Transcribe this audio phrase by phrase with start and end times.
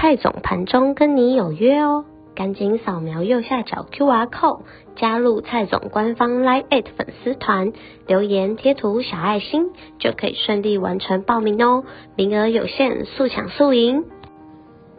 [0.00, 4.62] 蔡总盘中跟你有约哦，赶紧扫描右下角 QR code
[4.96, 7.74] 加入蔡总官方 Live 粉丝团，
[8.06, 9.66] 留言贴图小爱心
[9.98, 11.84] 就可以顺利完成报名哦，
[12.16, 14.06] 名额有限，速抢速赢。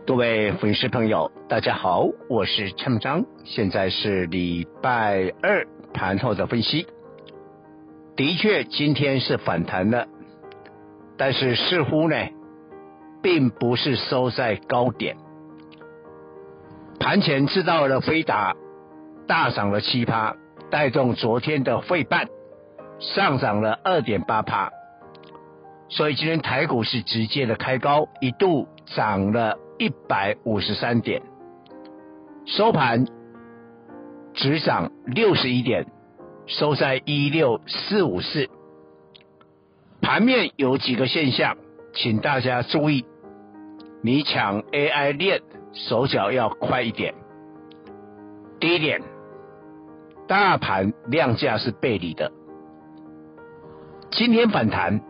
[0.05, 6.85] 各位粉丝朋友，大家好，我是蔡章，现在是礼拜二盘后的分析。
[8.15, 10.05] 的确，今天是反弹了，
[11.17, 12.15] 但是似乎呢。
[13.21, 15.17] 并不是收在高点，
[16.99, 18.55] 盘前知道了飞达
[19.27, 20.35] 大涨了七趴，
[20.69, 22.27] 带动昨天的费半
[22.99, 24.71] 上涨了二点八趴，
[25.89, 31.21] 所以今天台股是直接的开高，一度涨了一百五十三点，
[32.45, 33.05] 收盘
[34.33, 35.85] 只涨六十一点，
[36.47, 38.49] 收在一六四五四。
[40.01, 41.57] 盘面有几个现象，
[41.93, 43.05] 请大家注意。
[44.03, 45.41] 你抢 AI 链，
[45.73, 47.13] 手脚要快一点。
[48.59, 49.01] 第一点，
[50.27, 52.31] 大盘量价是背离的，
[54.09, 55.01] 今天反弹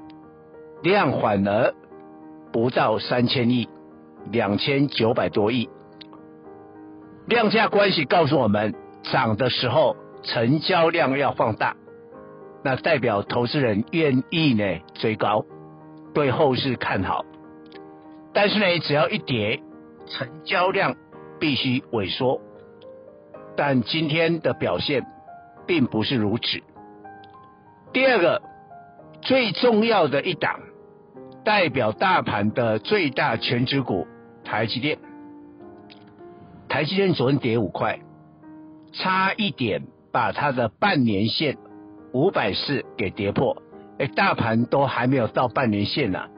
[0.84, 1.73] 量反而
[2.52, 3.69] 不到三千亿，
[4.30, 5.69] 两千九百多亿。
[7.28, 11.78] 量价关系告诉我们，涨的时候成交量要放大，
[12.62, 15.45] 那代表投资人愿意呢追高，
[16.14, 17.25] 对后市看好。
[18.33, 19.61] 但是呢，只要一跌，
[20.07, 20.95] 成交量
[21.39, 22.41] 必须萎缩。
[23.57, 25.05] 但今天的表现
[25.67, 26.61] 并不是如此。
[27.91, 28.41] 第二个，
[29.22, 30.61] 最重要的一档，
[31.44, 34.07] 代表大盘的最大权值股
[34.45, 34.97] 台积电。
[36.69, 38.00] 台积电昨天跌五块，
[38.94, 39.83] 差一点
[40.13, 41.57] 把它的半年线
[42.13, 43.61] 五百四给跌破。
[44.00, 46.29] 哎，大盘都还没有到半年线呢、啊。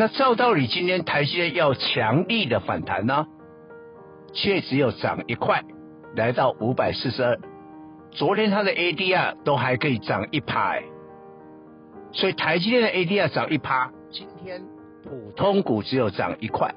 [0.00, 3.26] 那照道理，今天台积电要强力的反弹呢，
[4.32, 5.64] 却只有涨一块，
[6.14, 7.36] 来到五百四十二。
[8.12, 10.76] 昨天它的 ADR 都还可以涨一趴，
[12.12, 14.62] 所以台积电的 ADR 涨一趴，今天
[15.02, 16.72] 普通股只有涨一块。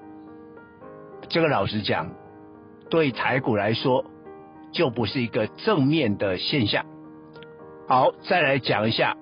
[1.29, 2.09] 这个老实讲，
[2.89, 4.03] 对台股来说
[4.71, 6.87] 就不是一个正面的现象。
[7.87, 9.15] 好，再来讲一下。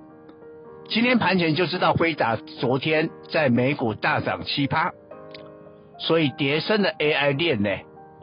[0.89, 4.91] 今天盘前就知道辉达昨天在美股大涨七趴，
[5.99, 7.69] 所以叠升的 AI 链呢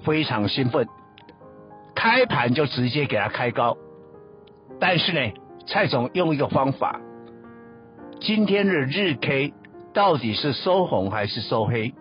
[0.05, 0.89] 非常兴奋，
[1.95, 3.77] 开盘就直接给它开高。
[4.81, 5.33] 但是呢，
[5.69, 7.01] 蔡总用一个方法，
[8.21, 9.55] 今天的日 K
[9.95, 11.95] 到底是收红还是收黑？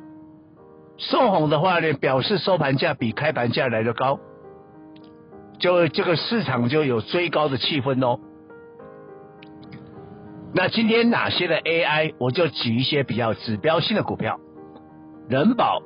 [0.97, 4.19] 收红的话呢，表示收盘价比开盘价来的高，
[5.59, 8.19] 就这个市场就有追高的气氛哦。
[10.57, 14.39] 那今天哪些的 AI，我就举一些比较指标性的股票，
[15.27, 15.81] 人保、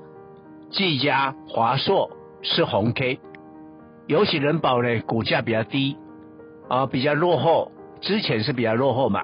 [0.69, 2.11] 技嘉、华硕
[2.43, 3.19] 是红 K，
[4.05, 5.97] 尤其人保呢股价比较低
[6.67, 9.23] 啊，比较落后，之前是比较落后嘛，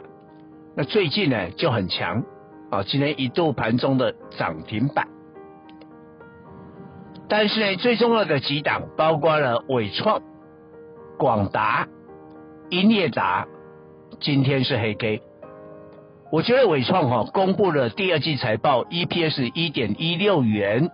[0.75, 2.23] 那最近呢就很强
[2.71, 5.07] 啊，今天一度盘中的涨停板，
[7.29, 10.23] 但是呢最重要的几档包括了伟创、
[11.19, 11.87] 广达、
[12.71, 13.45] 英业达，
[14.19, 15.21] 今天是黑 K。
[16.31, 20.89] 我觉得伟创哈公布了第二季财报，EPS 一点一六元，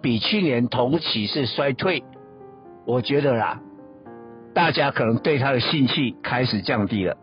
[0.00, 2.04] 比去年同期是衰退。
[2.86, 3.60] 我觉得啦，
[4.54, 7.16] 大家可能对它的兴趣开始降低了。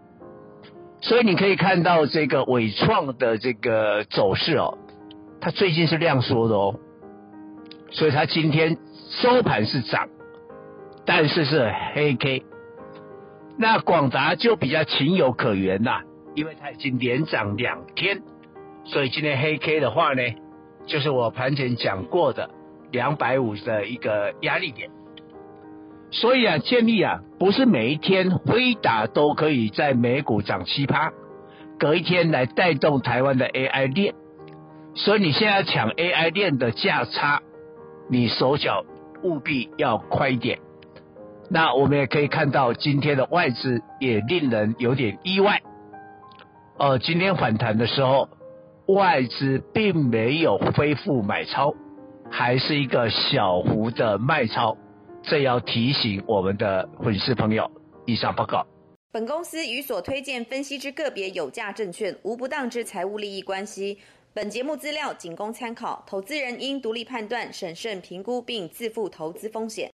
[1.01, 4.77] 所以你可以看到这个伟创的这个走势哦，
[5.39, 6.75] 它最近是量缩的哦，
[7.91, 8.77] 所以它今天
[9.09, 10.09] 收盘是涨，
[11.05, 12.43] 但是是黑 K。
[13.57, 16.01] 那广达就比较情有可原呐。
[16.35, 18.21] 因为它已经连涨两天，
[18.85, 20.21] 所以今天黑 K 的话呢，
[20.85, 22.49] 就是我盘前讲过的
[22.91, 24.89] 两百五的一个压力点。
[26.11, 31.11] 所以啊，建议啊，不是每一天辉达都可以在美股涨七趴，
[31.79, 34.13] 隔一天来带动台湾的 AI 链。
[34.95, 37.41] 所以你现在抢 AI 链的价差，
[38.09, 38.85] 你手脚
[39.23, 40.59] 务必要快一点。
[41.49, 45.61] 那我们也可以看到今天的外资也令人有点意外。
[46.79, 48.27] 呃，今天反弹的时候，
[48.87, 51.73] 外资并没有恢复买超，
[52.31, 54.75] 还是一个小幅的卖超，
[55.21, 57.69] 这要提醒我们的粉丝朋友。
[58.05, 58.65] 以上报告。
[59.11, 63.99] 本公司与所推荐分析之个别有价证券无不当之财务利益关系。
[64.33, 69.91] 本节目资料仅供参考，投资人应独立判断、审慎评估并自负投资风险。